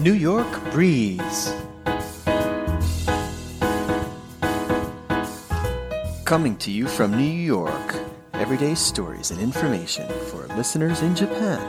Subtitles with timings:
[0.00, 1.54] New York Breeze.
[6.24, 7.96] Coming to you from New York,
[8.32, 11.60] everyday stories and information for listeners in Japan.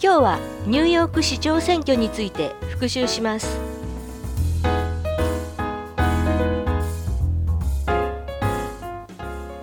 [0.00, 0.38] 今日は
[0.68, 3.58] ニューヨーク市長選挙について復習します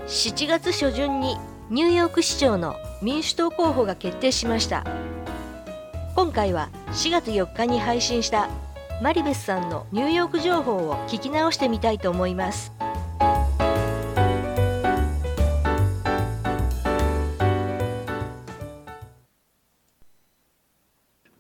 [0.08, 1.38] 7月初旬に
[1.72, 4.84] ニューヨーク市長の民主党候補が決定しました。
[6.18, 8.50] 今回は4月4日に配信した
[9.02, 12.74] マリベスさんのニューヨーク情報を聞き直してみたいと思います。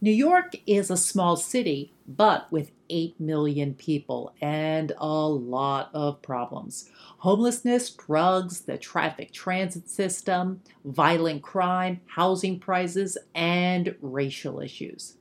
[0.04, 6.24] New York is a small city, but with 8 million people and a lot of
[6.24, 15.18] problems homelessness, drugs, the traffic transit system, violent crime, housing prices, and racial issues.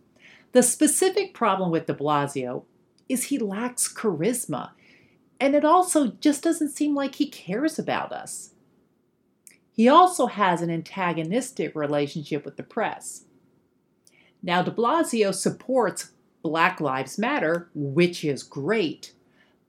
[0.52, 2.64] The specific problem with de Blasio
[3.06, 4.70] is he lacks charisma,
[5.38, 8.54] and it also just doesn't seem like he cares about us.
[9.70, 13.26] He also has an antagonistic relationship with the press.
[14.41, 16.11] Now, de Blasio supports
[16.43, 19.13] Black Lives Matter, which is great,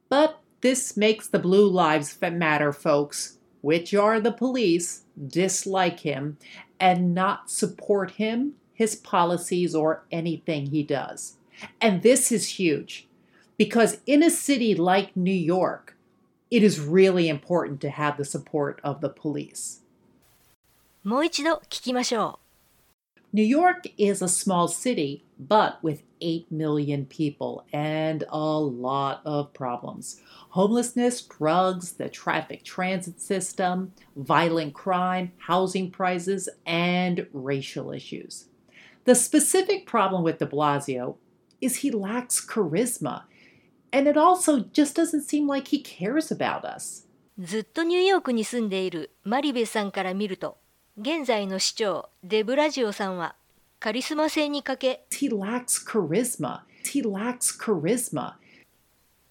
[0.09, 6.37] but this makes the Blue Lives Matter folks, which are the police, dislike him
[6.79, 11.37] and not support him, his policies, or anything he does.
[11.81, 13.09] And this is huge
[13.57, 15.97] because in a city like New York,
[16.51, 19.83] it is really important to have the support of the police.
[21.05, 22.40] もう一度聞きましょう
[23.37, 29.53] New York is a small city, but with 8 million people and a lot of
[29.53, 30.23] problems
[30.53, 38.47] homelessness, drugs, the traffic transit system, violent crime, housing prices, and racial issues.
[39.05, 41.17] The specific problem with de Blasio
[41.61, 43.25] is he lacks charisma,
[43.93, 47.03] and it also just doesn't seem like he cares about us.
[47.39, 50.57] ずっとニューヨークに住んでいるマリベさんから見ると
[50.98, 53.36] 現在の市長デブラジオさんは
[53.80, 56.64] カリスマ性に欠け He lacks charisma.
[56.84, 58.34] He lacks charisma.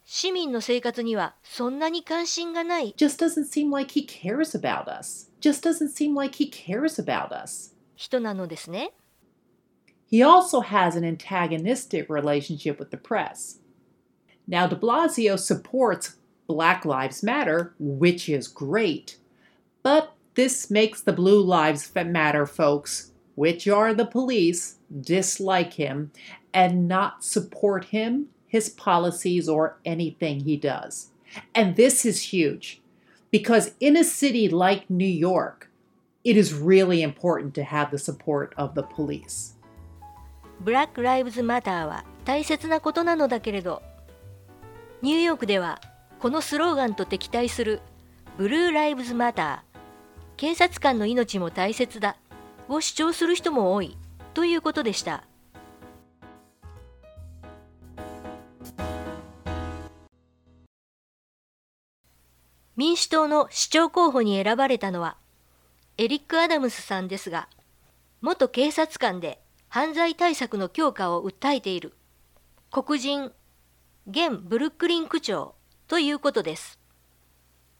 [0.04, 5.31] 市民の生活にはそんなに関心がない Just doesn't seem like he cares about us.
[5.41, 7.75] Just doesn't seem like he cares about us.
[7.94, 8.92] 人なのですね
[10.10, 13.60] He also has an antagonistic relationship with the press.
[14.48, 16.16] Now, de Blasio supports
[16.48, 19.19] Black Lives Matter, which is great,
[19.84, 26.12] but this makes the Blue Lives Matter folks, which are the police, dislike him
[26.53, 31.09] and not support him, his policies, or anything he does.
[31.53, 32.81] And this is huge
[33.31, 35.69] because in a city like New York,
[36.23, 39.51] it is really important to have the support of the police.
[40.62, 43.84] ブラック・ライブズ・マターは大切なことなのだけれど
[45.01, 45.81] ニューヨークでは
[46.19, 47.81] このスローガンと敵対する
[48.38, 49.69] ブルー・ライブズ・マター
[50.41, 52.17] 警察官の命も大切だ。
[52.67, 53.99] を主張する人も多い。
[54.33, 55.25] ということでした。
[62.75, 65.19] 民主党の市長候補に選ばれたのは
[65.99, 67.47] エリック・アダムスさんですが
[68.22, 71.93] 元警察官で犯罪対策の強化を訴えている
[72.71, 73.33] 黒人
[74.09, 75.55] 現ブルックリン区長
[75.89, 76.81] ということです。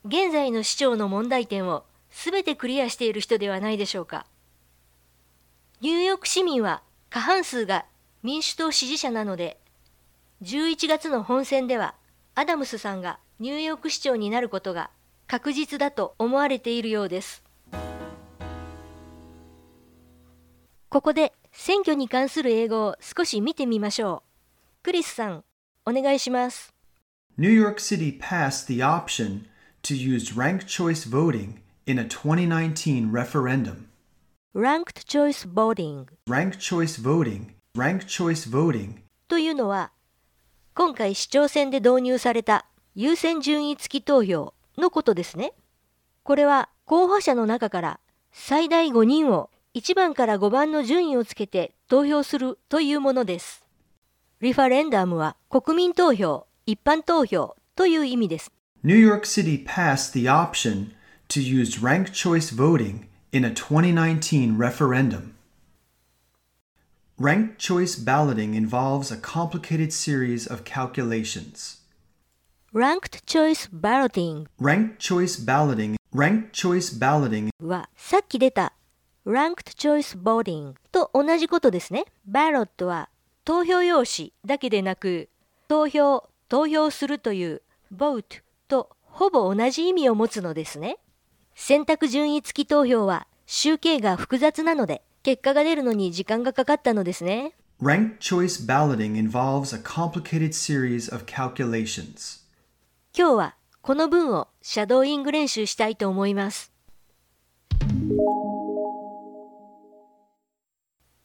[0.05, 4.25] 現在の市長の問題点をすべてクリアしている人ではないでしょうか。
[5.81, 7.85] ニューヨーク市民は過半数が
[8.21, 9.57] 民主党支持者なので
[10.43, 11.95] 11月の本選では
[12.35, 14.91] アダムスさんがニューヨーク市長になることが
[15.25, 17.43] 確実だと思われているようです。
[20.89, 24.83] ここで選挙に関する英語を少し見てみましょう。
[24.83, 25.43] クリスさん
[25.85, 26.73] お願いします。
[27.37, 29.45] New York City passed the option
[29.83, 33.87] to use ranked choice voting in a 2019 referendum.
[34.53, 39.91] Ranked Choice Voting Ranked choice voting, ranked choice voting というのは
[40.73, 45.53] 今回市長選で導入された優先順位付き投票のことですね。
[46.23, 47.99] これは候補者の中から
[48.31, 53.65] 最大5人を1番から5番の順位をつけて投票するというものです。
[54.41, 58.51] リファレンダムは国民投票、一般投票という意味です。
[58.83, 60.91] New York City passed the option
[61.31, 65.33] to use ranked choice voting in a 2019 referendum.
[67.17, 71.77] Ranked choice balloting involves a complicated series of calculations.
[72.73, 78.73] Ranked Choice Balloting Ranked choice balloting, ranked choice balloting はさっき出た
[79.25, 82.05] ranked choice voting と同じことですね。
[82.29, 83.09] ballot は
[83.45, 85.29] 投票用紙だけでなく、
[85.69, 87.61] 投票、投票するという
[87.95, 90.97] vote とほぼ同じ意味を持つのですね。
[91.63, 97.53] 選択順位付き投票は集計が複雑なので、結果が出るのに時間がかかったのですね。
[97.79, 102.41] Ranked choice balloting involves a complicated series of calculations.
[103.15, 106.71] 今日はこの文をシャドーイング練習したいと思います。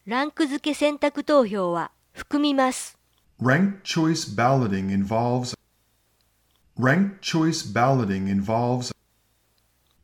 [0.05, 2.99] ランク付け選択投票は含みます。
[3.41, 5.57] Ranked choice balloting involves
[6.77, 8.96] Ranked choice balloting involves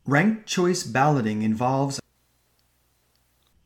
[0.06, 2.00] Ranked choice balloting involves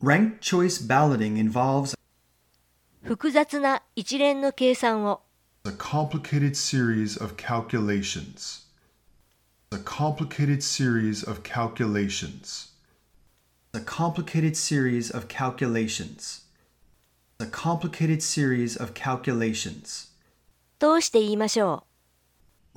[0.01, 1.95] Ranked choice balloting involves
[3.05, 5.21] 複雑な一連の計算を
[5.65, 8.63] a complicated series of calculations.
[9.71, 12.73] A complicated series of calculations.
[13.73, 16.41] a complicated series of calculations.
[17.39, 20.09] A complicated series of calculations.
[20.79, 21.85] 通して言いましょ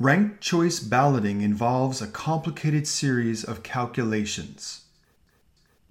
[0.01, 4.86] Ranked choice balloting involves a complicated series of calculations.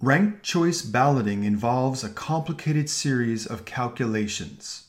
[0.01, 4.87] Ranked choice balloting involves a complicated series of calculations.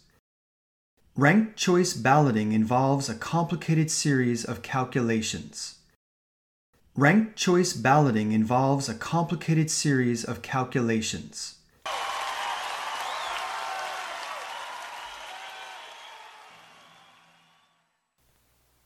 [1.14, 5.76] Ranked choice balloting involves a complicated series of calculations.
[6.96, 11.61] Ranked choice balloting involves a complicated series of calculations.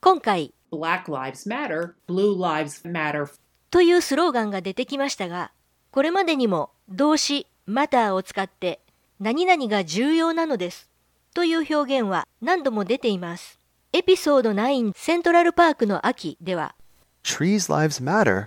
[0.07, 3.27] 今回 Black Lives Matter, Blue Lives Matter
[3.73, 5.51] というスローガンが出てきましたが、
[5.91, 8.79] これまでにも動詞 matter を使って
[9.19, 10.89] 何々が重要なのです
[11.35, 13.59] という表現は何度も出ています。
[13.93, 16.77] エピソード9セントラルパークの秋では
[17.25, 18.47] Trees lives matter.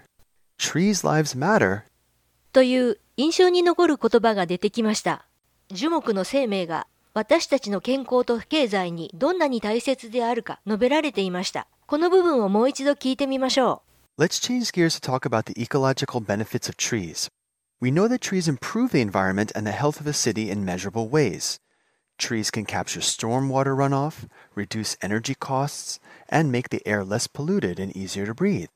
[0.57, 1.81] Trees lives matter.
[2.53, 5.25] という印象に残る言葉が出てきました。
[5.67, 11.68] 樹木の生命が私たちの健康と経済にどんなに大切であるか述べられていました。
[11.86, 13.82] この部分をもう一度聞いてみましょ
[14.18, 17.28] Let's change gears to talk about the ecological benefits of trees.
[17.80, 21.08] We know that trees improve the environment and the health of a city in measurable
[21.08, 21.58] ways.
[22.16, 25.98] Trees can capture stormwater runoff, reduce energy costs,
[26.28, 28.68] and make the air less polluted and easier to breathe.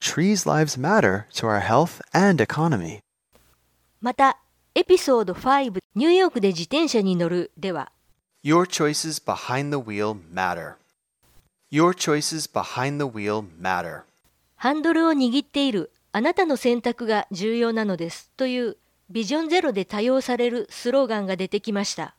[0.00, 2.98] Trees' lives matter to our health and economy.
[2.98, 3.00] う。
[4.00, 4.40] また、
[4.74, 7.89] エピソード5 ニューヨークで自転車に乗るでは
[8.43, 10.73] Your choices behind the wheel matter.
[11.71, 14.01] Your choices behind the wheel matter.
[14.57, 18.75] ハンドルを握っているあなたの選択が重要なのですという
[19.09, 22.13] ビジョンゼロで多用されるスローガンが出てきました。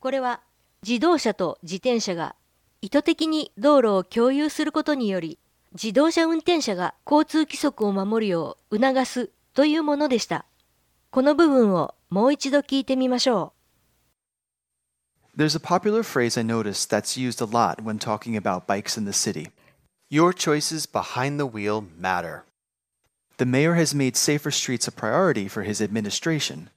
[0.00, 0.40] これは
[0.84, 2.34] 自動車と自転車が
[2.80, 5.38] 意図的に道路を共有することにより
[5.74, 10.44] 自動車運転者が交通規則を守るよう促すというものでした。
[11.11, 13.53] この部分をもう一度聞いてみましょ
[15.35, 19.05] There's a popular phrase I noticed that's used a lot when talking about bikes in
[19.05, 19.51] the city.
[20.09, 22.45] Your choices behind the wheel matter.
[23.37, 26.71] The mayor has made safer streets a priority for his administration,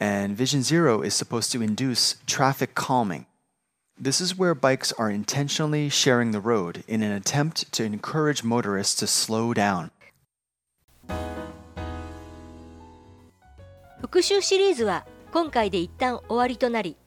[0.00, 3.26] and Vision Zero is supposed to induce traffic calming.
[4.00, 8.94] This is where bikes are intentionally sharing the road in an attempt to encourage motorists
[9.00, 9.90] to slow down.
[14.03, 16.97] 復習シリーズは今回で一旦終わりとなり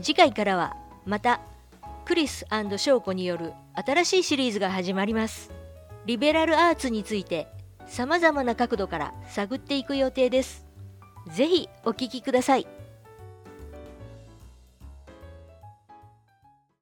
[0.00, 1.42] 次回からはまた
[2.06, 2.46] クリス
[2.78, 5.50] 翔子による新しいシリーズが始まります。
[6.06, 7.46] リベラルアーツについて
[7.86, 10.64] さまざまな角度から探っていく予定です。
[11.30, 12.66] 是非お聴きください。